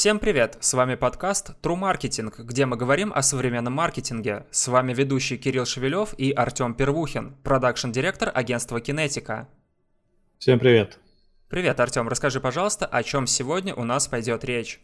[0.00, 0.56] Всем привет!
[0.60, 4.46] С вами подкаст True Marketing, где мы говорим о современном маркетинге.
[4.50, 9.46] С вами ведущий Кирилл Шевелев и Артем Первухин, продакшн-директор агентства Кинетика.
[10.38, 10.98] Всем привет!
[11.50, 12.08] Привет, Артем.
[12.08, 14.80] Расскажи, пожалуйста, о чем сегодня у нас пойдет речь.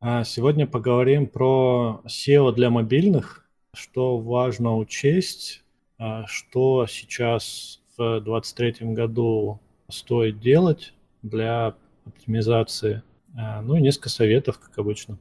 [0.00, 5.62] А, сегодня поговорим про SEO для мобильных, что важно учесть,
[5.98, 11.74] а, что сейчас в 2023 году стоит делать для
[12.06, 13.02] оптимизации
[13.34, 15.18] ну и несколько советов, как обычно.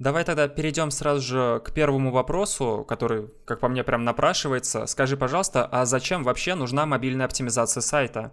[0.00, 4.86] Давай тогда перейдем сразу же к первому вопросу, который, как по мне, прям напрашивается.
[4.86, 8.32] Скажи, пожалуйста, а зачем вообще нужна мобильная оптимизация сайта?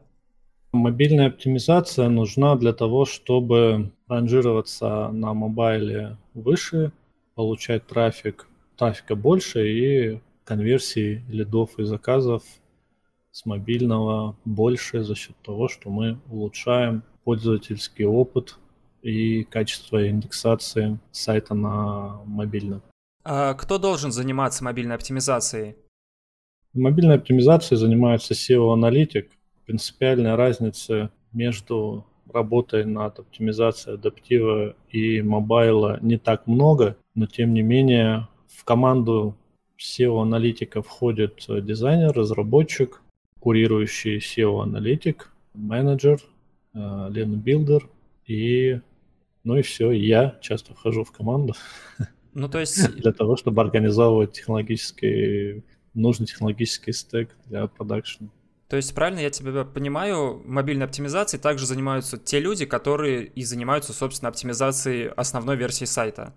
[0.72, 6.94] Мобильная оптимизация нужна для того, чтобы ранжироваться на мобайле выше,
[7.36, 12.44] получать трафик, трафика больше и конверсии лидов и заказов
[13.32, 18.56] с мобильного больше за счет того, что мы улучшаем пользовательский опыт
[19.02, 22.82] и качество индексации сайта на мобильном.
[23.24, 25.76] А кто должен заниматься мобильной оптимизацией?
[26.74, 29.30] Мобильной оптимизацией занимается SEO-аналитик.
[29.66, 37.62] Принципиальная разница между работой над оптимизацией адаптива и мобайла не так много, но тем не
[37.62, 39.36] менее в команду
[39.78, 43.02] SEO-аналитика входит дизайнер, разработчик,
[43.40, 46.22] курирующий SEO-аналитик, менеджер,
[46.74, 47.88] link builder э,
[48.28, 48.82] и
[49.48, 51.54] ну и все, я часто вхожу в команду.
[52.34, 52.96] Ну, то есть...
[52.98, 55.64] Для того, чтобы организовывать технологический,
[55.96, 58.30] нужный технологический стек для продакшена.
[58.68, 63.92] То есть, правильно я тебя понимаю, мобильной оптимизацией также занимаются те люди, которые и занимаются,
[63.92, 66.36] собственно, оптимизацией основной версии сайта?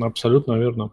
[0.00, 0.90] Абсолютно верно.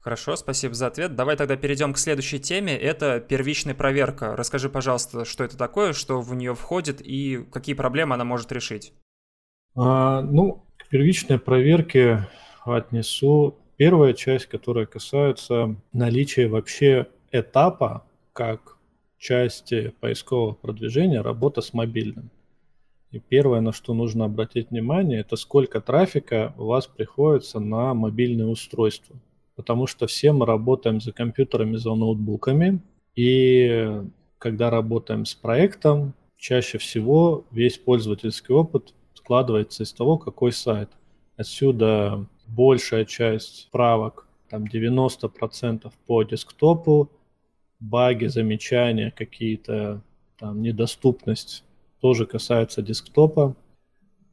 [0.00, 1.14] Хорошо, спасибо за ответ.
[1.14, 2.76] Давай тогда перейдем к следующей теме.
[2.76, 4.36] Это первичная проверка.
[4.36, 8.92] Расскажи, пожалуйста, что это такое, что в нее входит и какие проблемы она может решить.
[9.76, 12.28] А, ну, к первичной проверке
[12.64, 18.76] отнесу первая часть, которая касается наличия вообще этапа, как
[19.18, 22.30] части поискового продвижения, работа с мобильным.
[23.10, 28.46] И первое, на что нужно обратить внимание, это сколько трафика у вас приходится на мобильное
[28.46, 29.16] устройство.
[29.56, 32.80] Потому что все мы работаем за компьютерами, за ноутбуками,
[33.16, 34.02] и
[34.38, 38.94] когда работаем с проектом, чаще всего весь пользовательский опыт
[39.30, 40.90] складывается из того, какой сайт.
[41.36, 47.12] Отсюда большая часть правок, там 90% по десктопу,
[47.78, 50.02] баги, замечания, какие-то
[50.36, 51.62] там недоступность
[52.00, 53.54] тоже касается десктопа.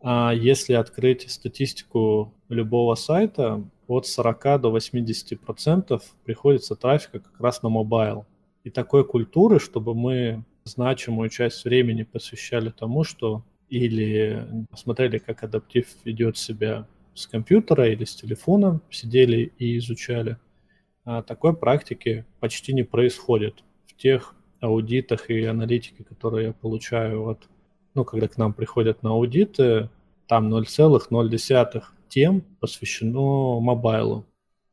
[0.01, 7.69] А если открыть статистику любого сайта, от 40 до 80% приходится трафика как раз на
[7.69, 8.25] mobile.
[8.63, 15.87] И такой культуры, чтобы мы значимую часть времени посвящали тому, что или посмотрели, как адаптив
[16.05, 20.37] ведет себя с компьютера или с телефона, сидели и изучали.
[21.05, 27.47] А такой практики почти не происходит в тех аудитах и аналитике, которые я получаю от,
[27.93, 29.89] ну, когда к нам приходят на аудиты,
[30.27, 34.25] там 0,0 тем посвящено мобайлу.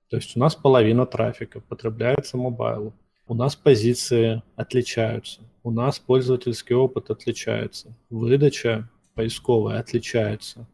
[0.08, 2.94] То есть у нас половина трафика потребляется мобайлу.
[3.26, 10.68] У нас позиции отличаются, у нас пользовательский опыт отличается, выдача поисковая отличается.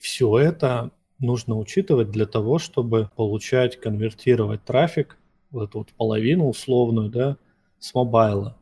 [0.00, 5.18] Все это нужно учитывать для того, чтобы получать, конвертировать трафик,
[5.50, 7.36] вот эту вот половину условную, да,
[7.78, 8.56] с мобайла.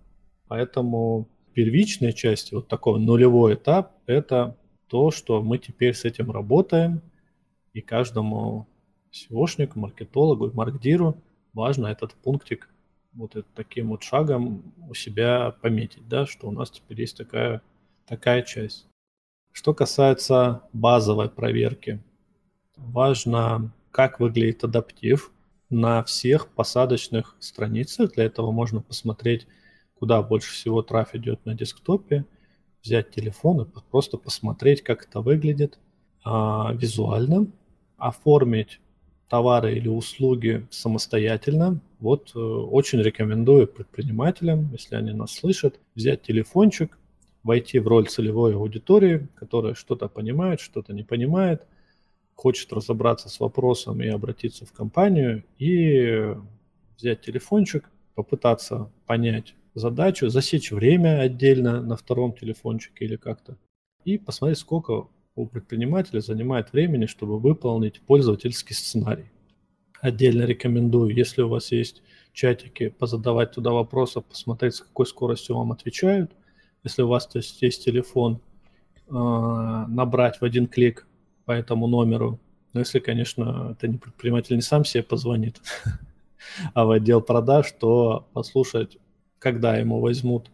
[0.48, 4.56] Поэтому первичная часть, вот такой нулевой этап, это
[4.88, 7.02] то, что мы теперь с этим работаем,
[7.72, 8.66] и каждому
[9.12, 11.22] SEOшнику, маркетологу маркдиру
[11.52, 12.68] важно этот пунктик
[13.12, 17.62] вот таким вот шагом у себя пометить, да, что у нас теперь есть такая,
[18.06, 18.86] такая часть.
[19.52, 22.02] Что касается базовой проверки,
[22.76, 25.32] важно, как выглядит адаптив
[25.70, 28.12] на всех посадочных страницах.
[28.12, 29.46] Для этого можно посмотреть,
[29.94, 32.24] куда больше всего трафик идет на десктопе,
[32.82, 35.78] взять телефон и просто посмотреть, как это выглядит
[36.24, 37.48] а, визуально,
[37.96, 38.80] оформить
[39.28, 41.80] товары или услуги самостоятельно.
[42.00, 46.98] Вот э, очень рекомендую предпринимателям, если они нас слышат, взять телефончик,
[47.42, 51.62] войти в роль целевой аудитории, которая что-то понимает, что-то не понимает,
[52.34, 56.34] хочет разобраться с вопросом и обратиться в компанию, и
[56.96, 63.56] взять телефончик, попытаться понять задачу, засечь время отдельно на втором телефончике или как-то,
[64.04, 65.08] и посмотреть, сколько
[65.38, 69.30] у предпринимателя занимает времени, чтобы выполнить пользовательский сценарий.
[70.00, 72.02] Отдельно рекомендую, если у вас есть
[72.32, 76.32] чатики, позадавать туда вопросы, посмотреть, с какой скоростью вам отвечают.
[76.84, 78.40] Если у вас то есть, есть телефон,
[79.08, 81.06] э, набрать в один клик
[81.44, 82.38] по этому номеру.
[82.72, 85.60] Но если, конечно, это не предприниматель не сам себе позвонит,
[86.74, 88.98] а в отдел продаж, то послушать,
[89.38, 90.50] когда ему возьмут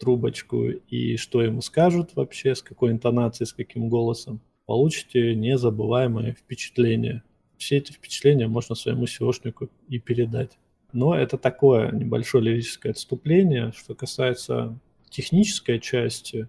[0.00, 7.22] трубочку и что ему скажут вообще, с какой интонацией, с каким голосом, получите незабываемое впечатление.
[7.58, 10.58] Все эти впечатления можно своему SEOшнику и передать.
[10.92, 13.72] Но это такое небольшое лирическое отступление.
[13.76, 14.78] Что касается
[15.10, 16.48] технической части,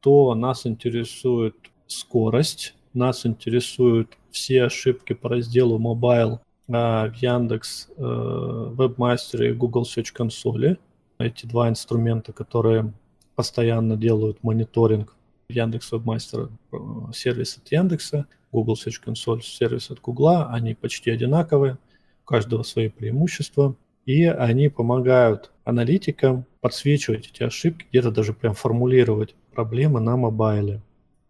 [0.00, 1.56] то нас интересует
[1.86, 6.38] скорость, нас интересуют все ошибки по разделу Mobile
[6.70, 10.76] а, в Яндекс э, Webmaster и Google Search Console.
[11.18, 12.92] Эти два инструмента, которые
[13.34, 15.16] постоянно делают мониторинг
[15.48, 21.78] Яндекс Webmaster э, сервис от Яндекса, Google Search Console сервис от Google, они почти одинаковые,
[22.22, 23.74] у каждого свои преимущества,
[24.06, 30.82] и они помогают аналитикам подсвечивать эти ошибки, где-то даже прям формулировать проблемы на мобайле.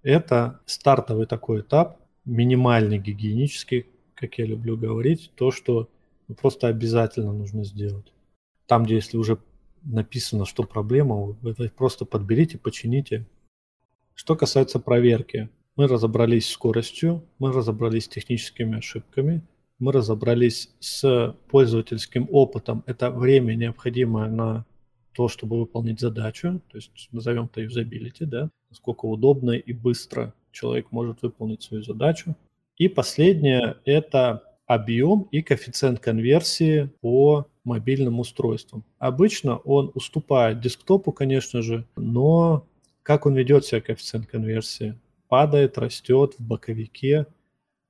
[0.02, 5.88] Это стартовый такой этап, минимальный гигиенический, как я люблю говорить, то, что
[6.40, 8.12] просто обязательно нужно сделать.
[8.66, 9.38] Там, где если уже
[9.82, 13.26] написано, что проблема, вы просто подберите, почините.
[14.14, 19.42] Что касается проверки, мы разобрались с скоростью, мы разобрались с техническими ошибками,
[19.78, 22.82] мы разобрались с пользовательским опытом.
[22.86, 24.66] Это время, необходимое на
[25.12, 30.90] то, чтобы выполнить задачу, то есть назовем это юзабилити, да, насколько удобно и быстро человек
[30.90, 32.36] может выполнить свою задачу.
[32.76, 38.84] И последнее– это объем и коэффициент конверсии по мобильным устройствам.
[38.98, 42.66] Обычно он уступает десктопу, конечно же, но
[43.02, 44.98] как он ведет себя коэффициент конверсии?
[45.28, 47.26] Падает, растет в боковике.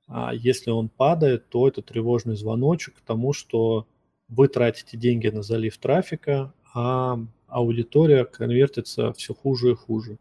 [0.07, 3.87] А если он падает, то это тревожный звоночек к тому, что
[4.27, 10.17] вы тратите деньги на залив трафика, а аудитория конвертится все хуже и хуже.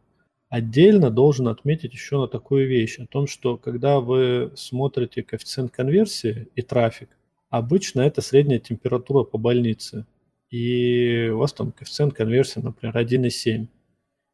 [0.49, 6.49] Отдельно должен отметить еще на такую вещь, о том, что когда вы смотрите коэффициент конверсии
[6.55, 7.11] и трафик,
[7.51, 10.07] обычно это средняя температура по больнице.
[10.51, 13.69] И у вас там коэффициент конверсии, например, 1,7.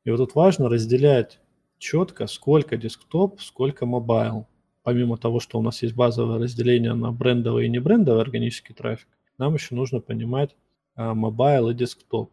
[0.04, 1.40] И вот тут важно разделять
[1.78, 4.46] четко, сколько десктоп, сколько mobile.
[4.82, 9.08] Помимо того, что у нас есть базовое разделение на брендовый и не брендовый органический трафик,
[9.38, 10.54] нам еще нужно понимать
[10.94, 12.30] mobile и десктоп.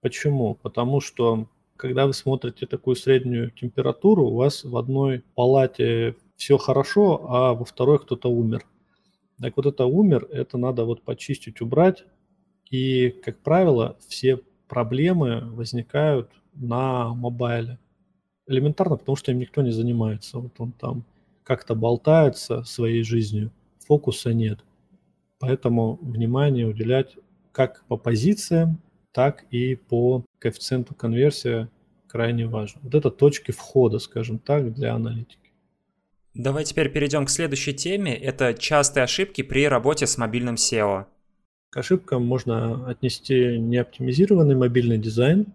[0.00, 0.54] Почему?
[0.54, 7.26] Потому что когда вы смотрите такую среднюю температуру, у вас в одной палате все хорошо,
[7.28, 8.64] а во второй кто-то умер.
[9.40, 12.04] Так вот это умер, это надо вот почистить, убрать.
[12.70, 17.78] И, как правило, все проблемы возникают на мобайле.
[18.46, 20.38] Элементарно, потому что им никто не занимается.
[20.38, 21.04] Вот он там
[21.44, 23.52] как-то болтается своей жизнью,
[23.86, 24.60] фокуса нет.
[25.38, 27.16] Поэтому внимание уделять
[27.52, 28.80] как по позициям,
[29.12, 31.70] так и по коэффициенту конверсия
[32.06, 32.80] крайне важно.
[32.82, 35.45] Вот это точки входа, скажем так, для аналитики.
[36.38, 38.14] Давай теперь перейдем к следующей теме.
[38.14, 41.06] Это частые ошибки при работе с мобильным SEO.
[41.70, 45.46] К ошибкам можно отнести неоптимизированный мобильный дизайн.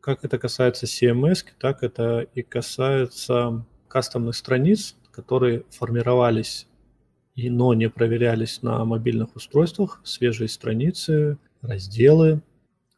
[0.00, 6.68] Как это касается CMS, так это и касается кастомных страниц, которые формировались
[7.34, 12.40] и но не проверялись на мобильных устройствах, свежие страницы, разделы,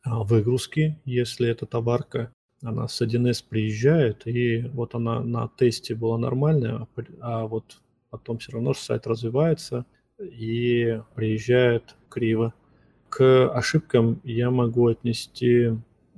[0.02, 2.30] а, выгрузки, если это товарка,
[2.62, 6.86] она с 1С приезжает, и вот она на тесте была нормальная,
[7.20, 9.84] а, а вот потом все равно сайт развивается
[10.18, 12.54] и приезжает криво.
[13.08, 15.70] К ошибкам я могу отнести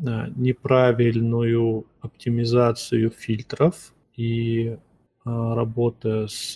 [0.06, 4.76] а, неправильную оптимизацию фильтров и
[5.24, 6.54] работа с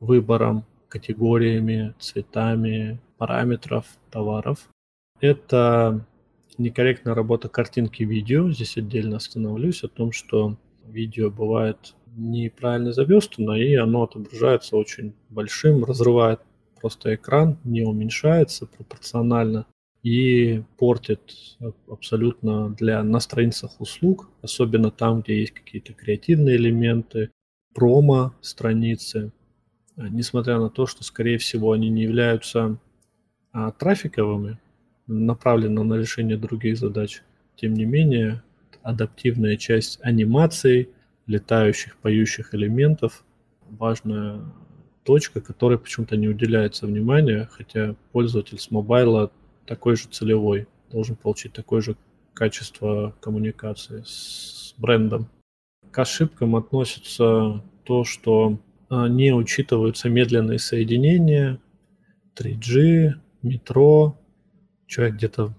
[0.00, 4.68] выбором категориями, цветами, параметров товаров.
[5.20, 6.04] Это
[6.58, 8.50] некорректная работа картинки видео.
[8.50, 10.56] Здесь отдельно остановлюсь о том, что
[10.86, 16.40] видео бывает неправильно заверстано, и оно отображается очень большим, разрывает
[16.80, 19.66] просто экран, не уменьшается пропорционально
[20.02, 21.56] и портит
[21.88, 27.30] абсолютно для на страницах услуг, особенно там, где есть какие-то креативные элементы,
[27.72, 29.32] промо страницы,
[29.96, 32.78] несмотря на то, что, скорее всего, они не являются
[33.52, 34.58] а, трафиковыми,
[35.12, 37.22] направлена на решение других задач.
[37.56, 38.42] Тем не менее,
[38.82, 40.90] адаптивная часть анимаций,
[41.26, 43.24] летающих, поющих элементов–
[43.78, 44.40] важная
[45.04, 49.32] точка, которой почему-то не уделяется внимания, хотя пользователь с мобайла
[49.66, 51.96] такой же целевой, должен получить такое же
[52.34, 55.28] качество коммуникации с брендом.
[55.90, 61.58] К ошибкам относится то, что а, не учитываются медленные соединения,
[62.36, 64.18] 3G, метро,
[64.86, 65.54] человек где-то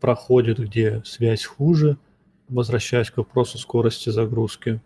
[0.00, 1.96] проходит, где связь хуже,
[2.48, 4.80] возвращаясь к вопросу скорости загрузки.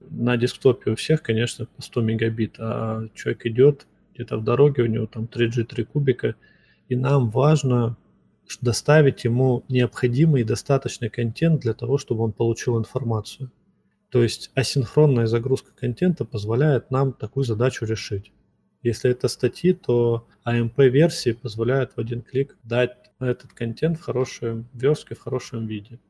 [0.00, 4.86] на десктопе у всех, конечно, по 100 мегабит, а человек идет где-то в дороге, у
[4.86, 6.34] него там 3G, 3 кубика,
[6.88, 7.96] и нам важно
[8.60, 13.50] доставить ему необходимый и достаточный контент для того, чтобы он получил информацию.
[14.10, 18.32] То есть асинхронная загрузка контента позволяет нам такую задачу решить.
[18.82, 25.14] Если это статьи, то AMP-версии позволяют в один клик дать этот контент в хорошем верстке,
[25.14, 26.00] в хорошем виде.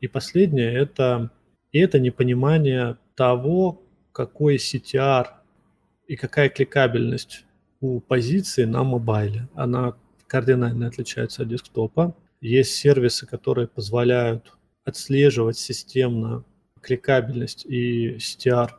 [0.00, 1.30] И последнее– это,
[1.72, 3.82] и это непонимание того,
[4.12, 5.26] какой CTR
[6.06, 7.46] и какая кликабельность
[7.80, 9.48] у позиции на мобайле.
[9.54, 9.96] Она
[10.26, 12.14] кардинально отличается от десктопа.
[12.40, 14.52] Есть сервисы, которые позволяют
[14.84, 16.44] отслеживать системно
[16.82, 18.70] кликабельность и CTR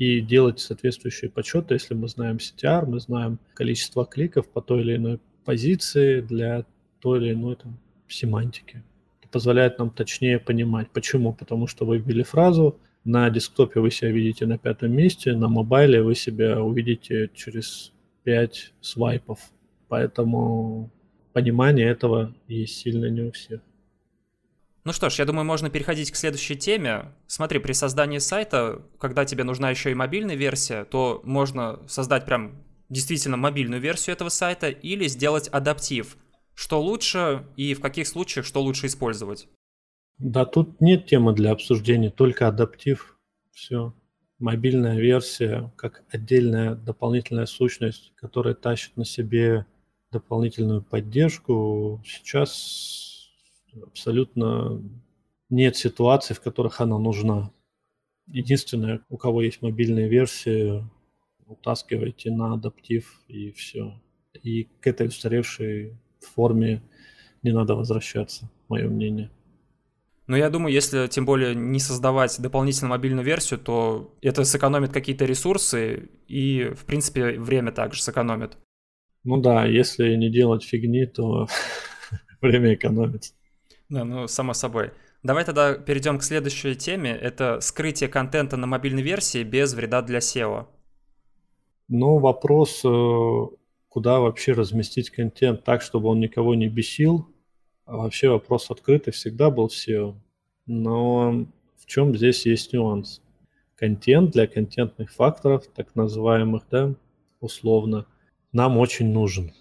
[0.00, 1.74] и делать соответствующие подсчеты.
[1.74, 6.64] Если мы знаем CTR, мы знаем количество кликов по той или иной позиции для
[7.00, 7.78] той или иной там,
[8.08, 8.82] семантики.
[9.20, 10.88] Это позволяет нам точнее понимать.
[10.90, 11.34] Почему?
[11.34, 16.02] Потому что вы ввели фразу, на десктопе вы себя видите на пятом месте, на мобайле
[16.02, 17.92] вы себя увидите через
[18.24, 19.38] 5 свайпов.
[19.88, 20.90] Поэтому
[21.34, 23.60] понимание этого есть сильно не у всех.
[24.84, 27.12] Ну что ж, я думаю, можно переходить к следующей теме.
[27.26, 32.64] Смотри, при создании сайта, когда тебе нужна еще и мобильная версия, то можно создать прям
[32.88, 36.16] действительно мобильную версию этого сайта или сделать адаптив.
[36.54, 39.48] Что лучше и в каких случаях что лучше использовать?
[40.18, 43.18] Да, тут нет темы для обсуждения, только адаптив.
[43.52, 43.94] Все.
[44.38, 49.66] Мобильная версия как отдельная дополнительная сущность, которая тащит на себе
[50.10, 52.02] дополнительную поддержку.
[52.04, 52.99] Сейчас
[53.82, 54.82] абсолютно
[55.48, 57.52] нет ситуаций, в которых она нужна.
[58.26, 60.88] Единственное, у кого есть мобильная версия,
[61.46, 64.00] утаскивайте на адаптив и все.
[64.42, 66.82] И к этой устаревшей форме
[67.42, 69.30] не надо возвращаться, мое мнение.
[70.26, 75.24] Но я думаю, если тем более не создавать дополнительную мобильную версию, то это сэкономит какие-то
[75.24, 78.56] ресурсы и, в принципе, время также сэкономит.
[79.24, 81.48] Ну да, если не делать фигни, то
[82.40, 83.34] время экономится.
[83.90, 84.92] Да, ну, само собой.
[85.24, 87.10] Давай тогда перейдем к следующей теме.
[87.10, 90.66] Это скрытие контента на мобильной версии без вреда для SEO.
[91.88, 93.56] Ну, вопрос, э,
[93.88, 97.26] куда вообще разместить контент так, чтобы он никого не бесил.
[97.84, 100.14] А вообще вопрос открытый всегда был в SEO.
[100.66, 103.20] Но в чем здесь есть нюанс?
[103.74, 106.94] Контент для контентных факторов, так называемых, да,
[107.40, 108.06] условно,
[108.52, 109.52] нам очень нужен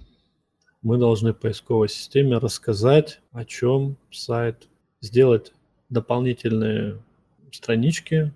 [0.82, 4.68] мы должны поисковой системе рассказать, о чем сайт,
[5.02, 5.54] сделать
[5.90, 7.02] дополнительные
[7.52, 8.34] странички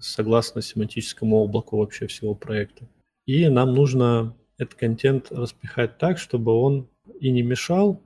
[0.00, 2.88] согласно семантическому облаку вообще всего проекта.
[3.26, 6.88] И нам нужно этот контент распихать так, чтобы он
[7.20, 8.00] и не мешал,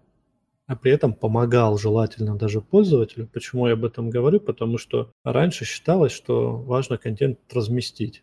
[0.66, 3.28] а при этом помогал желательно даже пользователю.
[3.32, 4.40] Почему я об этом говорю?
[4.40, 8.22] Потому что раньше считалось, что важно контент разместить.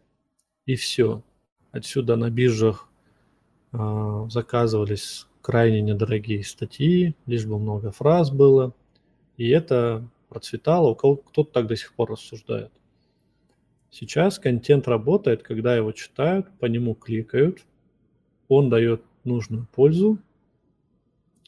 [0.65, 1.24] И все.
[1.72, 2.89] Отсюда на биржах
[3.72, 8.74] э, заказывались крайне недорогие статьи, лишь бы много фраз было.
[9.36, 12.72] И это процветало, у кого кто-то так до сих пор рассуждает.
[13.92, 17.60] Сейчас контент работает, когда его читают, по нему кликают,
[18.48, 20.18] он дает нужную пользу.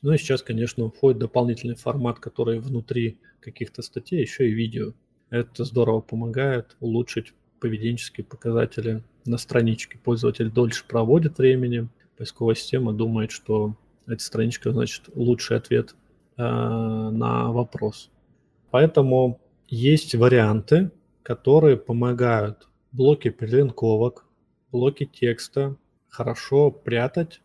[0.02, 4.92] Ну и сейчас, конечно, входит дополнительный формат, который внутри каких-то статей, еще и видео.
[5.30, 9.98] Это здорово помогает улучшить поведенческие показатели на страничке.
[9.98, 11.88] Пользователь дольше проводит времени,
[12.18, 13.76] поисковая система думает, что
[14.08, 15.96] эта страничка, значит, лучший ответ
[16.38, 18.12] э, на вопрос.
[18.72, 20.92] Поэтому есть варианты,
[21.24, 24.26] которые помогают блоки перелинковок,
[24.72, 25.76] блоки текста
[26.10, 27.42] хорошо прятать,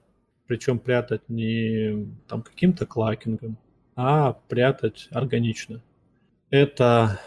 [0.46, 3.56] причем прятать не там каким-то клакингом,
[3.96, 5.82] а прятать органично.
[6.50, 7.20] Это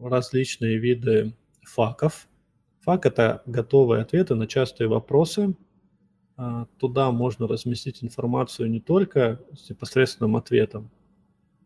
[0.00, 2.28] различные виды факов.
[2.80, 5.54] Фак– это готовые ответы на частые вопросы,
[6.78, 10.90] туда можно разместить информацию не только с непосредственным ответом,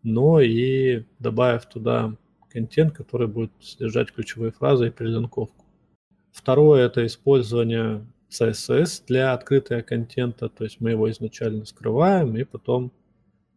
[0.03, 2.17] но и добавив туда
[2.49, 5.65] контент, который будет содержать ключевые фразы и перелинковку.
[6.33, 12.93] Второе– это использование CSS для открытия контента, то есть мы его изначально скрываем, и потом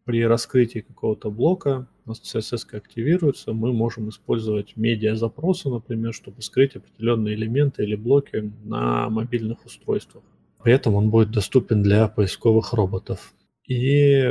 [0.05, 6.75] при раскрытии какого-то блока у нас CSS активируется, мы можем использовать медиа-запросы, например, чтобы скрыть
[6.75, 10.23] определенные элементы или блоки на мобильных устройствах.
[10.63, 13.33] При этом он будет доступен для поисковых роботов.
[13.67, 14.29] И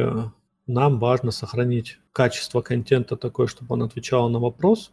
[0.66, 4.92] нам важно сохранить качество контента такое, чтобы он отвечал на вопрос.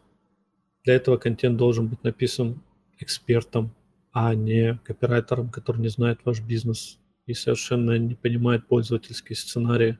[0.84, 2.62] Для этого контент должен быть написан
[3.00, 3.72] экспертом,
[4.14, 9.98] а не копирайтером, который не знает ваш бизнес и совершенно не понимает пользовательские сценарии.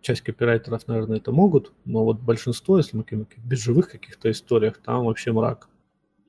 [0.00, 4.78] Часть копирайтеров, наверное, это могут, но вот большинство, если мы говорим о биржевых каких-то историях,
[4.78, 5.68] там вообще мрак.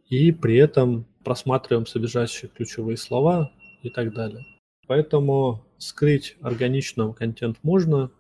[0.10, 4.46] и при этом просматриваем содержащие ключевые слова и так далее.
[4.88, 8.12] Поэтому скрыть органично контент можно,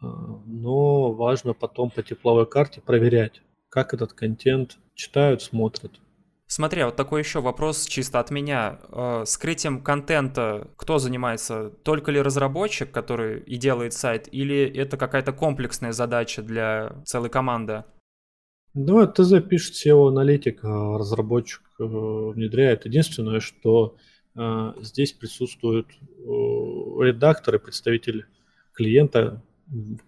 [0.00, 0.06] а,
[0.46, 5.92] но важно потом по тепловой карте проверять, как этот контент читают, смотрят.
[6.46, 8.80] Смотри, а вот такой еще вопрос чисто от меня.
[8.90, 11.70] Э, скрытием контента кто занимается?
[11.84, 17.84] Только ли разработчик, который и делает сайт, или это какая-то комплексная задача для целой команды?
[18.74, 22.84] Ну, это запишет SEO-аналитик, а разработчик э, внедряет.
[22.84, 23.96] Единственное, что
[24.34, 28.26] здесь присутствуют редакторы, представитель
[28.72, 29.42] клиента.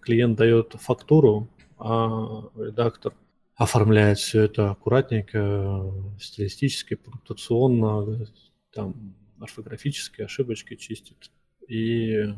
[0.01, 3.13] Клиент дает фактуру, а редактор
[3.55, 8.27] оформляет все это аккуратненько, стилистически, пунктуационно,
[8.71, 11.31] там орфографические ошибочки чистит
[11.67, 12.33] и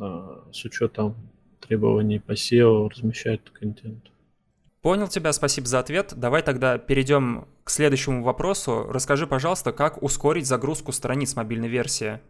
[0.00, 1.16] а, с учетом
[1.60, 4.10] требований по SEO размещает контент.
[4.84, 6.12] Понял тебя, спасибо за ответ.
[6.14, 8.84] Давай тогда перейдем к следующему вопросу.
[8.90, 12.20] Расскажи, пожалуйста, как ускорить загрузку страниц мобильной версии?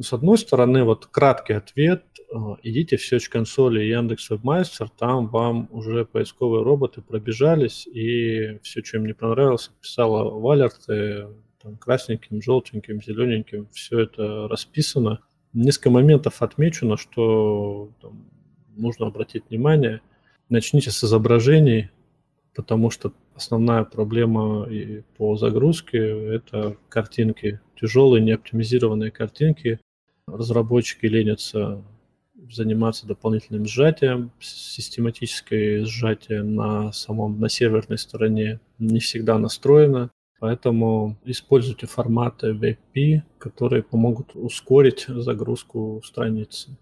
[0.00, 2.06] С одной стороны, вот краткий ответ.
[2.34, 8.82] Э, идите в Search консоли Яндекс Webmaster, там вам уже поисковые роботы пробежались, и все,
[8.82, 11.26] что им не понравилось, писала в алерты,
[11.62, 15.20] там, красненьким, желтеньким, зелененьким, все это расписано.
[15.52, 18.24] Несколько моментов отмечено, что там,
[18.74, 20.00] нужно обратить внимание.
[20.52, 21.88] Начните с изображений,
[22.54, 29.80] потому что основная проблема и по загрузке– это картинки, тяжелые, неоптимизированные картинки.
[30.26, 31.82] Разработчики ленятся
[32.50, 41.86] заниматься дополнительным сжатием, систематическое сжатие на самом, на серверной стороне не всегда настроено, поэтому используйте
[41.86, 46.76] форматы WebP, которые помогут ускорить загрузку страницы.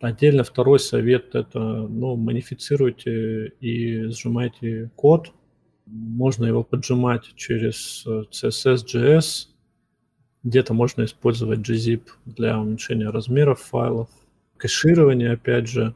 [0.00, 5.32] Отдельно второй совет– это ну, манифицируйте и сжимайте код.
[5.86, 9.48] Можно его поджимать через э, CSS.js.
[10.42, 14.10] Где-то можно использовать gzip для уменьшения размеров файлов.
[14.58, 15.94] Кэширование, опять же,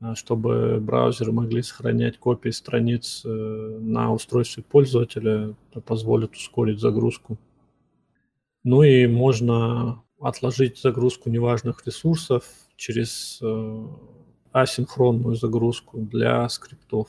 [0.00, 7.36] э, чтобы браузеры могли сохранять копии страниц э, на устройстве пользователя, это позволит ускорить загрузку.
[8.64, 12.44] Ну и можно отложить загрузку неважных ресурсов
[12.76, 13.86] через э,
[14.52, 17.08] асинхронную загрузку для скриптов.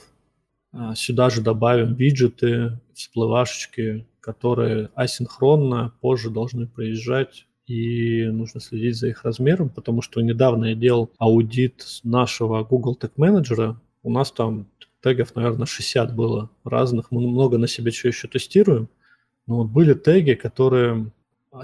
[0.73, 9.07] А, сюда же добавим виджеты, всплывашечки, которые асинхронно позже должны проезжать и нужно следить за
[9.09, 13.75] их размером, потому что недавно я делал аудит нашего Google Tag Manager.
[14.03, 14.67] У нас там
[15.01, 17.11] тегов, наверное, 60 было разных.
[17.11, 18.89] Мы много на себе что еще тестируем.
[19.47, 21.11] Но вот были теги, которые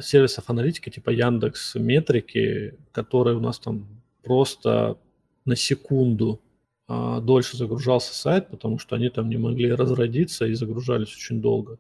[0.02, 3.88] сервисов аналитики типа Яндекс Метрики, которые у нас там
[4.24, 4.98] просто
[5.46, 6.42] на секунду
[6.88, 11.78] а, дольше загружался сайт, потому что они там не могли разродиться и загружались очень долго.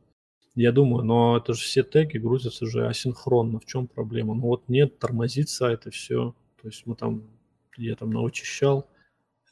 [0.55, 3.59] Я думаю, но это же все теги грузятся уже асинхронно.
[3.59, 4.35] В чем проблема?
[4.35, 6.35] Ну вот нет, тормозит сайт и все.
[6.61, 7.23] То есть мы там,
[7.77, 8.87] я там научищал.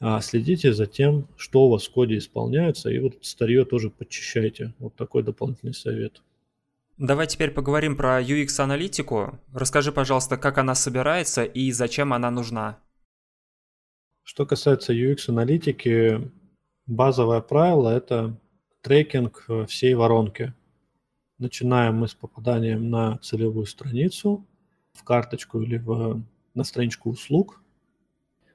[0.00, 4.74] А следите за тем, что у вас в коде исполняется, и вот старье тоже подчищайте.
[4.78, 6.22] Вот такой дополнительный совет.
[7.02, 9.40] Давай теперь поговорим про UX-аналитику.
[9.52, 12.78] Расскажи, пожалуйста, как она собирается и зачем она нужна.
[14.22, 16.30] Что касается UX-аналитики,
[16.86, 18.38] базовое правило– это
[18.82, 20.54] трекинг всей воронки.
[21.38, 24.46] Начинаем мы с попаданием на целевую страницу,
[24.92, 26.22] в карточку или в,
[26.54, 27.64] на страничку услуг.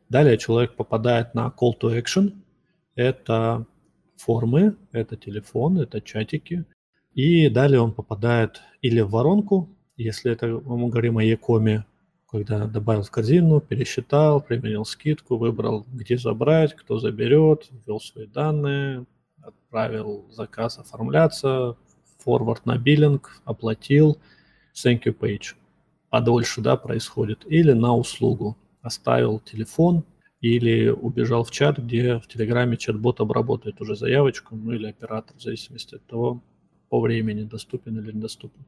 [0.08, 2.42] Далее человек попадает на call to action.
[2.96, 3.66] Это
[4.16, 6.64] формы, это телефон, это чатики–
[7.18, 11.84] и далее он попадает или в воронку, если это мы говорим о Якоме,
[12.30, 19.08] когда добавил в корзину, пересчитал, применил скидку, выбрал, где забрать, кто заберет, ввел свои данные,
[19.42, 21.76] отправил заказ оформляться,
[22.20, 24.20] форвард на биллинг, оплатил,
[24.76, 25.56] thank you page.
[26.12, 27.48] Подольше, да, происходит.
[27.48, 28.56] Или на услугу.
[28.84, 30.04] Оставил телефон
[30.40, 35.42] или убежал в чат, где в Телеграме чат-бот обработает уже заявочку, ну или оператор, в
[35.42, 36.44] зависимости от того,
[36.90, 38.66] по времени, доступен или недоступен.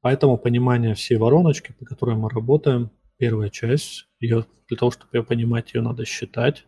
[0.00, 5.24] Поэтому понимание всей вороночки, по которой мы работаем, первая часть, ее, для того, чтобы ее
[5.24, 6.66] понимать, ее надо считать.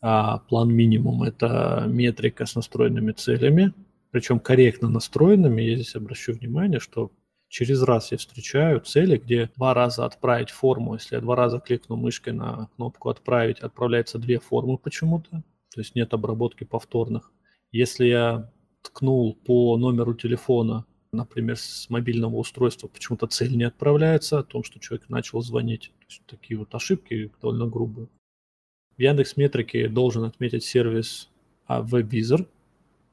[0.00, 3.72] А план минимум– это метрика с настроенными целями,
[4.10, 5.62] причем корректно настроенными.
[5.62, 7.10] Я здесь обращу внимание, что
[7.48, 10.94] через раз я встречаю цели, где два раза отправить форму.
[10.94, 15.42] Если я два раза кликну мышкой на кнопку «Отправить», отправляется две формы почему-то,
[15.74, 17.32] то есть нет обработки повторных.
[17.72, 18.52] Если я
[18.84, 24.78] ткнул по номеру телефона, например, с мобильного устройства, почему-то цель не отправляется, о том, что
[24.78, 25.92] человек начал звонить.
[26.00, 28.08] То есть такие вот ошибки довольно грубые.
[28.96, 31.30] В Яндекс Метрике должен отметить сервис
[31.68, 32.46] WebVisor,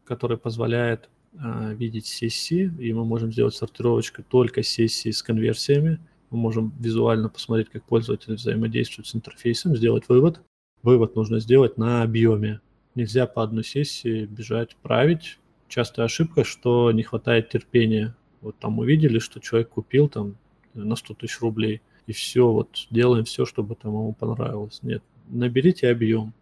[0.03, 5.99] который позволяет а, видеть сессии, и мы можем сделать сортировочку только сессии с конверсиями.
[6.29, 10.41] Мы можем визуально посмотреть, как пользователь взаимодействует с интерфейсом, сделать вывод.
[10.83, 12.61] Вывод нужно сделать на объеме.
[12.95, 15.39] Нельзя по одной сессии бежать, править.
[15.71, 18.13] Частая ошибка, что не хватает терпения.
[18.41, 20.35] Вот там увидели, что человек купил там
[20.73, 24.79] на 100 тысяч рублей, и все, вот делаем все, чтобы там ему понравилось.
[24.83, 26.33] Нет, наберите объем.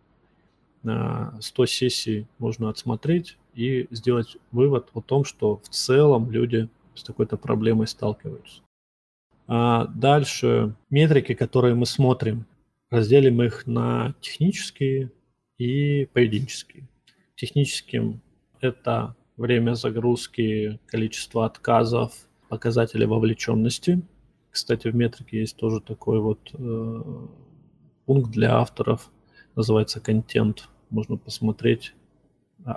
[0.81, 7.03] На 100 сессий можно отсмотреть и сделать вывод о том, что в целом люди с
[7.03, 8.63] такой-то проблемой сталкиваются.
[9.45, 12.47] А дальше метрики, которые мы смотрим,
[12.89, 15.11] разделим их на технические
[15.59, 16.87] и поведенческие.
[17.35, 18.21] Техническим
[18.59, 22.11] это время загрузки, количество отказов,
[22.49, 24.01] показатели вовлеченности.
[24.51, 27.01] Кстати, в метрике есть тоже такой вот э,
[28.05, 29.09] пункт для авторов,
[29.55, 30.67] называется контент.
[30.89, 31.93] Можно посмотреть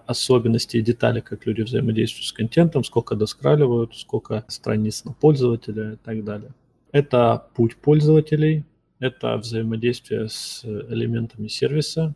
[0.06, 5.96] особенности и детали, как люди взаимодействуют с контентом, сколько доскраливают, сколько страниц на пользователя и
[5.96, 6.54] так далее.
[6.92, 8.64] Это путь пользователей,
[9.00, 12.14] это взаимодействие с элементами сервиса.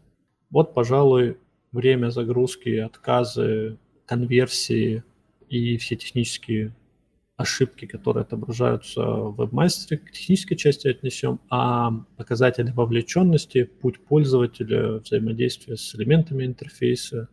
[0.50, 1.38] Вот, пожалуй,
[1.72, 5.02] время загрузки, отказы, конверсии
[5.48, 6.74] и все технические
[7.36, 15.76] ошибки, которые отображаются в вебмастере, к технической части отнесем, а показатели вовлеченности, путь пользователя, взаимодействие
[15.76, 17.28] с элементами интерфейса,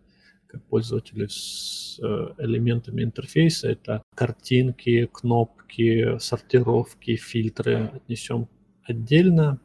[0.47, 8.49] как пользователи с э, элементами интерфейса, это картинки, кнопки, сортировки, фильтры отнесем
[8.83, 9.59] отдельно.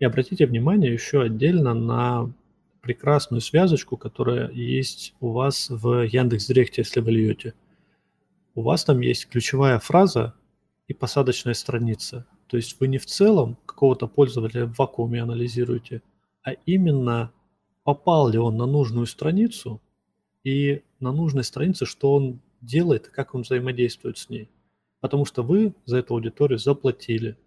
[0.00, 2.34] И обратите внимание еще отдельно на
[2.84, 7.54] прекрасную связочку, которая есть у вас в Яндекс.Директе, если вы льете.
[8.54, 10.34] У вас там есть ключевая фраза
[10.86, 12.26] и посадочная страница.
[12.46, 16.02] То есть вы не в целом какого-то пользователя в вакууме анализируете,
[16.42, 17.32] а именно
[17.84, 19.80] попал ли он на нужную страницу
[20.44, 24.50] и на нужной странице, что он делает, как он взаимодействует с ней.
[25.00, 27.38] Потому что вы за эту аудиторию заплатили.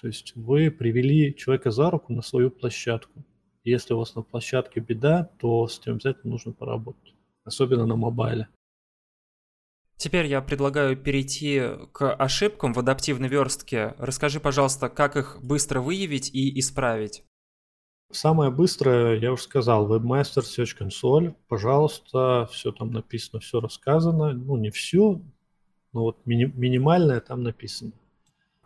[0.00, 3.22] То есть вы привели человека за руку на свою площадку.
[3.66, 7.14] Если у вас на площадке беда, то с этим обязательно нужно поработать.
[7.44, 8.48] Особенно на мобайле.
[9.96, 13.96] Теперь я предлагаю перейти к ошибкам в адаптивной верстке.
[13.98, 17.24] Расскажи, пожалуйста, как их быстро выявить и исправить.
[18.12, 21.34] Самое быстрое, я уже сказал, Webmaster Search Console.
[21.48, 24.32] Пожалуйста, все там написано, все рассказано.
[24.32, 25.20] Ну, не все,
[25.92, 27.90] но вот мини- минимальное там написано.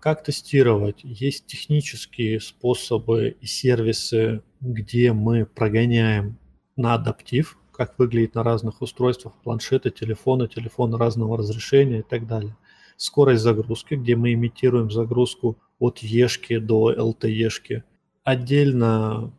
[0.00, 1.00] Как тестировать?
[1.02, 6.38] Есть технические способы и сервисы, где мы прогоняем
[6.74, 12.56] на адаптив, как выглядит на разных устройствах, планшеты, телефоны, телефоны разного разрешения и так далее.
[12.96, 17.82] Скорость загрузки, где мы имитируем загрузку от ешки до LTE-шки.
[18.24, 19.34] Отдельно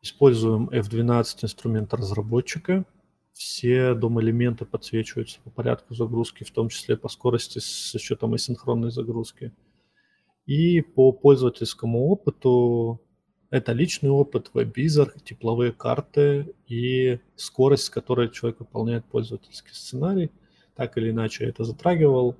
[0.00, 2.84] используем F12 инструмент разработчика.
[3.32, 9.52] Все дом-элементы подсвечиваются по порядку загрузки, в том числе по скорости с учетом асинхронной загрузки.
[10.48, 13.02] И по пользовательскому опыту
[13.50, 20.30] это личный опыт, веб-визор, тепловые карты и скорость, с которой человек выполняет пользовательский сценарий.
[20.74, 22.34] Так или иначе я это затрагивал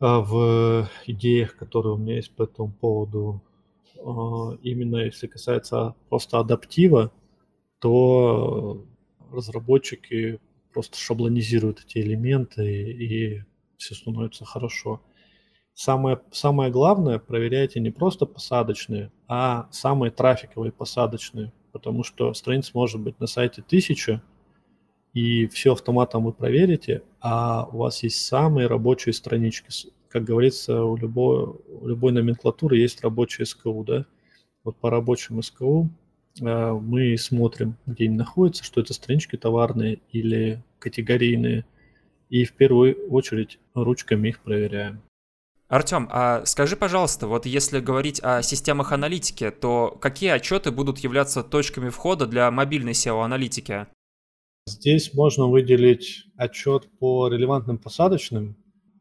[0.00, 3.42] а, в идеях, которые у меня есть по этому поводу.
[3.98, 7.12] А, именно если касается просто адаптива,
[7.80, 8.82] то
[9.30, 10.40] разработчики
[10.72, 13.44] просто шаблонизируют эти элементы и, и
[13.76, 15.02] все становится хорошо.
[15.74, 23.00] Самое, самое главное, проверяйте не просто посадочные, а самые трафиковые посадочные, потому что страниц может
[23.00, 24.22] быть на сайте тысяча,
[25.14, 29.90] и все автоматом вы проверите, а у вас есть самые рабочие странички.
[30.08, 34.06] Как говорится, у любой, у любой номенклатуры есть рабочий СКУ, да?
[34.64, 35.90] Вот по рабочему СКУ
[36.40, 41.64] э, мы смотрим, где они находятся, что это странички товарные или категорийные,
[42.28, 45.02] и в первую очередь ручками их проверяем.
[45.72, 51.42] Артем, а скажи, пожалуйста, вот если говорить о системах аналитики, то какие отчеты будут являться
[51.42, 53.86] точками входа для мобильной SEO-аналитики?
[54.66, 58.54] Здесь можно выделить отчет по релевантным посадочным,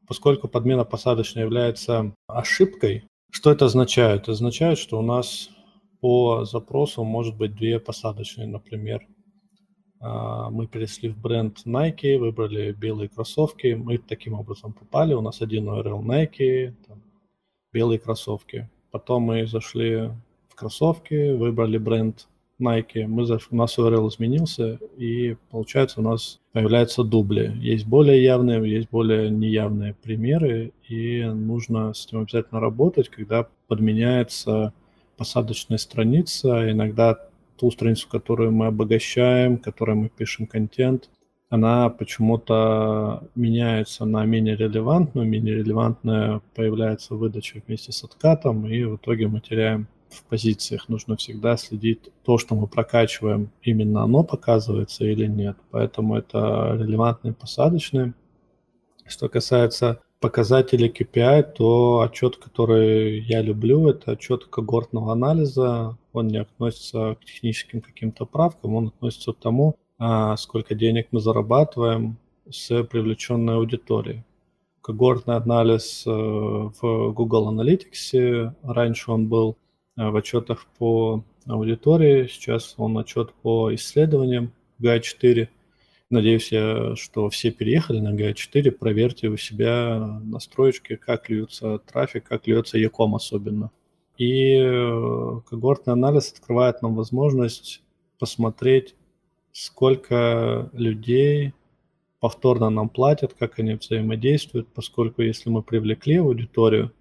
[0.07, 3.03] поскольку подмена посадочной является ошибкой.
[3.33, 4.21] Что это означает?
[4.21, 5.49] Это означает, что у нас
[5.99, 9.05] по запросу может быть две посадочные, например.
[10.01, 13.73] А, мы перешли в бренд Nike, выбрали белые кроссовки.
[13.73, 15.13] Мы таким образом попали.
[15.13, 17.01] У нас один URL Nike, там,
[17.71, 18.67] белые кроссовки.
[18.89, 20.09] Потом мы зашли
[20.49, 22.27] в кроссовки, выбрали бренд
[22.59, 23.05] Nike.
[23.05, 23.47] Мы заш...
[23.51, 27.53] У нас URL изменился, и получается у нас появляются дубли.
[27.59, 34.73] Есть более явные, есть более неявные примеры, и нужно с этим обязательно работать, когда подменяется
[35.15, 36.71] посадочная страница.
[36.71, 37.19] Иногда
[37.57, 41.09] ту страницу, которую мы обогащаем, которой мы пишем контент,
[41.49, 48.95] она почему-то меняется на менее релевантную, менее релевантная появляется выдача вместе с откатом, и в
[48.95, 50.87] итоге мы теряем в позициях.
[50.87, 55.57] Нужно всегда следить то, что мы прокачиваем, именно оно показывается или нет.
[55.71, 58.13] Поэтому это релевантные посадочные.
[59.05, 65.97] Что касается показателей KPI, то отчет, который я люблю, это отчет когортного анализа.
[66.13, 71.19] Он не относится к техническим каким-то правкам, он относится к тому, а, сколько денег мы
[71.19, 72.17] зарабатываем
[72.49, 74.23] с привлеченной аудиторией.
[74.81, 79.57] Когортный анализ э, в Google Analytics, раньше он был
[79.95, 85.49] э, в отчетах по аудитории, сейчас он отчет по исследованиям GA4.
[86.09, 92.47] Надеюсь я, что все переехали на GA4, проверьте у себя настроечки, как льется трафик, как
[92.47, 93.71] льется Яком особенно.
[94.21, 97.81] И э, когортный анализ открывает нам возможность
[98.19, 98.93] посмотреть
[99.51, 101.53] сколько людей
[102.19, 106.91] повторно нам платят, как они взаимодействуют, поскольку если мы привлекли аудиторию,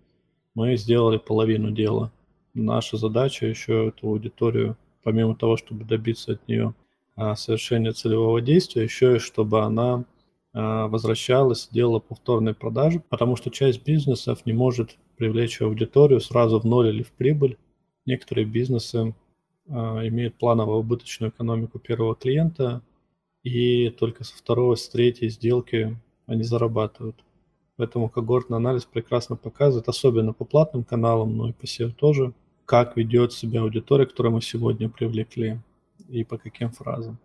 [0.54, 2.10] мы сделали половину дела.
[2.54, 6.72] Наша задача еще эту аудиторию, помимо того, чтобы добиться от нее
[7.16, 10.06] а, совершения целевого действия, еще и чтобы она
[10.54, 16.64] а, возвращалась, делала повторные продажи, потому что часть бизнесов не может привлечь аудиторию сразу в
[16.64, 17.58] ноль или в прибыль.
[18.06, 19.14] Некоторые бизнесы
[19.68, 22.80] а, имеют плановую убыточную экономику первого клиента,
[23.42, 27.16] и только со второго, с третьей сделки они зарабатывают.
[27.76, 32.32] Поэтому когортный анализ прекрасно показывает, особенно по платным каналам, но и по SEO тоже,
[32.64, 35.60] как ведет себя аудитория, которую мы сегодня привлекли,
[36.08, 37.18] и по каким фразам.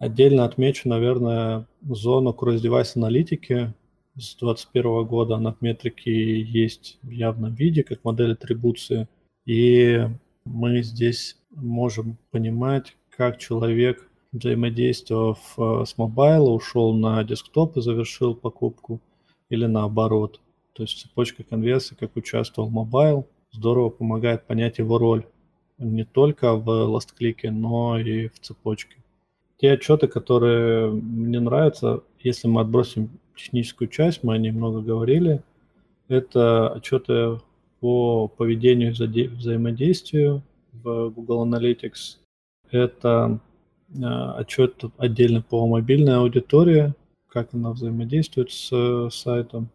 [0.00, 3.72] Отдельно отмечу, наверное, зону кросс-девайс аналитики
[4.18, 5.36] с 2021 года.
[5.36, 9.08] Она в метрике есть в явном виде, как модель атрибуции.
[9.46, 10.06] И
[10.44, 17.80] мы здесь можем понимать, как человек, взаимодействовав э, с mobile а, ушел на десктоп и
[17.80, 19.00] завершил покупку,
[19.48, 20.40] или наоборот.
[20.74, 25.24] То есть цепочка конверсии, как участвовал mobile, здорово помогает понять его роль
[25.78, 28.96] не только в last click е, но и в цепочке.
[29.58, 35.42] Те отчеты, которые мне нравятся, если мы отбросим техническую часть, мы о ней много говорили,
[36.08, 37.40] это отчеты
[37.80, 42.18] по поведению и взаимодействию в Google Analytics.
[42.70, 43.40] Это
[44.02, 46.94] а, отчет отдельно по мобильной аудитории,
[47.28, 49.70] как она взаимодействует с сайтом.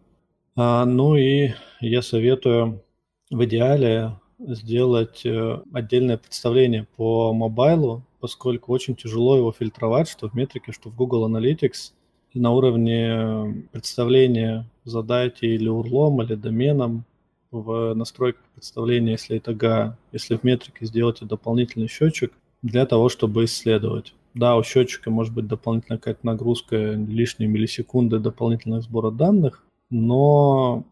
[0.55, 2.83] А, ну и я советую
[3.29, 10.33] в идеале сделать э, отдельное представление по мобайлу, поскольку очень тяжело его фильтровать, что в
[10.33, 11.93] метрике, что в Google Analytics
[12.33, 17.05] на уровне представления задайте или урлом, или доменом,
[17.53, 23.45] в настройках представления, если это GA, если в метрике сделайте дополнительный счетчик для того, чтобы
[23.45, 24.13] исследовать.
[24.33, 30.83] Да, у счетчика может быть дополнительная какая-то нагрузка, лишние миллисекунды дополнительного сбора данных, но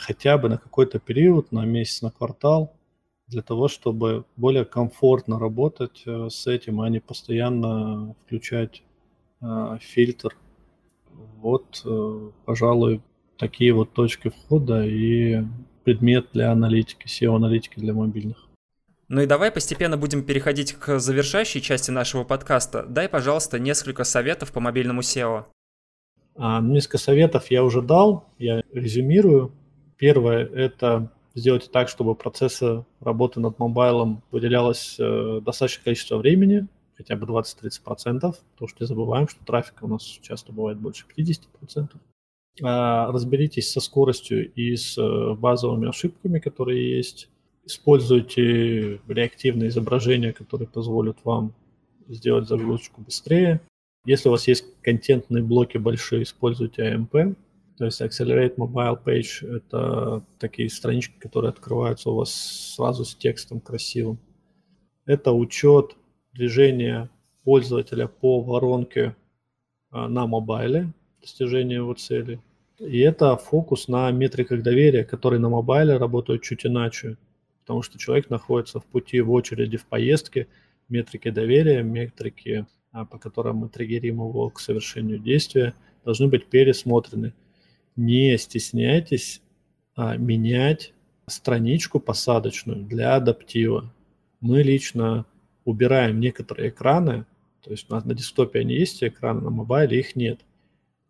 [0.00, 2.72] хотя бы на какой-то период, на месяц, на квартал,
[3.28, 8.82] для того, чтобы более комфортно работать э, с этим, а не постоянно включать
[9.40, 10.36] э, фильтр.
[11.12, 13.02] Вот, э, пожалуй,
[13.38, 15.42] такие вот точки входа и
[15.84, 18.48] предмет для аналитики, SEO-аналитики для мобильных.
[19.08, 22.84] Ну и давай постепенно будем переходить к завершающей части нашего подкаста.
[22.84, 25.46] Дай, пожалуйста, несколько советов по мобильному SEO.
[26.36, 29.52] А, несколько советов я уже дал, я резюмирую.
[29.96, 36.68] Первое– это сделать так, чтобы процессы работы над мобайлом выделялось э, достаточное количество времени,
[37.00, 41.96] хотя бы 20-30%, потому что не забываем, что трафика у нас часто бывает больше 50%.
[42.62, 47.30] А, разберитесь со скоростью и с э, базовыми ошибками, которые есть.
[47.64, 51.54] Используйте реактивные изображения, которые позволят вам
[52.06, 53.62] сделать загрузочку быстрее.
[54.04, 57.34] Если у вас есть контентные блоки большие, используйте AMP.
[57.78, 63.60] То есть Accelerate Mobile Page— это такие странички, которые открываются у вас сразу с текстом
[63.60, 64.18] красивым.
[65.06, 65.96] Это учет
[66.40, 67.10] движения
[67.44, 69.14] пользователя по воронке
[69.90, 72.40] а, на мобайле, достижения его цели.
[72.78, 77.18] И это фокус на метриках доверия, которые на мобайле работают чуть иначе,
[77.60, 80.48] потому что человек находится в пути, в очереди, в поездке,
[80.88, 85.74] метрики доверия, метрики, а, по которым мы триггерим его к совершению действия,
[86.06, 87.34] должны быть пересмотрены.
[87.96, 89.42] Не стесняйтесь
[89.94, 90.94] а, менять
[91.26, 93.92] страничку посадочную для адаптива.
[94.40, 95.26] Мы лично
[95.70, 97.26] убираем некоторые экраны,
[97.62, 100.40] то есть на, на десктопе они есть, экраны на мобайле их нет.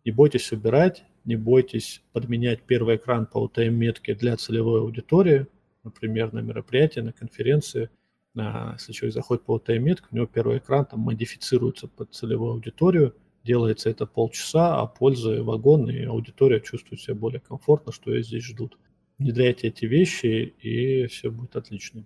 [0.05, 5.47] Не бойтесь убирать, не бойтесь подменять первый экран по UTM-метке для целевой аудитории,
[5.83, 7.89] например, на мероприятии, на конференции.
[8.33, 13.89] Если человек заходит по UTM-метке, у него первый экран там модифицируется под целевую аудиторию, делается
[13.89, 18.77] это полчаса, а пользы вагон и аудитория чувствует себя более комфортно, что ее здесь ждут.
[19.17, 22.05] Внедряйте эти вещи, и все будет отлично.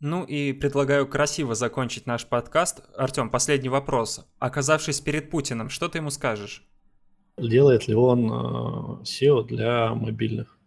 [0.00, 2.82] Ну и предлагаю красиво закончить наш подкаст.
[2.96, 4.26] Артем, последний вопрос.
[4.38, 6.66] Оказавшись перед Путиным, что ты ему скажешь?
[7.36, 10.58] Делает ли он э, SEO для мобильных?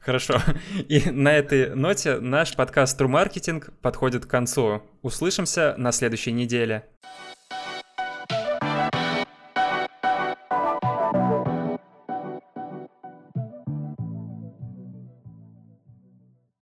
[0.00, 0.40] Хорошо.
[0.88, 4.82] И на этой ноте наш подкаст True Marketing подходит к концу.
[5.02, 6.88] Услышимся на следующей неделе.